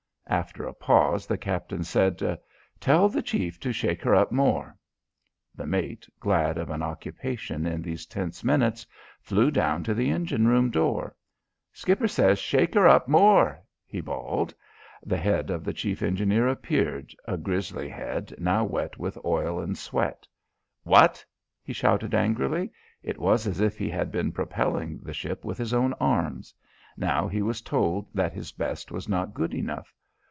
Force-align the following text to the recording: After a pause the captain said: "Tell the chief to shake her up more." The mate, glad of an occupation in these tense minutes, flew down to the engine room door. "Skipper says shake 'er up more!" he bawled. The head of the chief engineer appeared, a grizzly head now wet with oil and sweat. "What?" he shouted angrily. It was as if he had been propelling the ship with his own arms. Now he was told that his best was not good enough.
After 0.27 0.63
a 0.65 0.73
pause 0.73 1.27
the 1.27 1.37
captain 1.37 1.83
said: 1.83 2.37
"Tell 2.79 3.09
the 3.09 3.21
chief 3.21 3.59
to 3.59 3.73
shake 3.73 4.01
her 4.03 4.15
up 4.15 4.31
more." 4.31 4.77
The 5.55 5.65
mate, 5.67 6.07
glad 6.21 6.57
of 6.57 6.69
an 6.69 6.81
occupation 6.81 7.65
in 7.65 7.81
these 7.81 8.05
tense 8.05 8.41
minutes, 8.41 8.87
flew 9.19 9.51
down 9.51 9.83
to 9.83 9.93
the 9.93 10.09
engine 10.09 10.47
room 10.47 10.69
door. 10.69 11.17
"Skipper 11.73 12.07
says 12.07 12.39
shake 12.39 12.77
'er 12.77 12.87
up 12.87 13.09
more!" 13.09 13.61
he 13.85 13.99
bawled. 13.99 14.53
The 15.03 15.17
head 15.17 15.49
of 15.49 15.65
the 15.65 15.73
chief 15.73 16.01
engineer 16.01 16.47
appeared, 16.47 17.13
a 17.27 17.35
grizzly 17.35 17.89
head 17.89 18.33
now 18.37 18.63
wet 18.63 18.97
with 18.97 19.17
oil 19.25 19.59
and 19.59 19.77
sweat. 19.77 20.25
"What?" 20.83 21.25
he 21.61 21.73
shouted 21.73 22.15
angrily. 22.15 22.71
It 23.03 23.17
was 23.19 23.45
as 23.47 23.59
if 23.59 23.77
he 23.77 23.89
had 23.89 24.13
been 24.13 24.31
propelling 24.31 24.99
the 24.99 25.13
ship 25.13 25.43
with 25.43 25.57
his 25.57 25.73
own 25.73 25.91
arms. 25.99 26.53
Now 26.95 27.27
he 27.27 27.41
was 27.41 27.61
told 27.61 28.07
that 28.13 28.31
his 28.31 28.53
best 28.53 28.93
was 28.93 29.09
not 29.09 29.33
good 29.33 29.53
enough. 29.53 29.93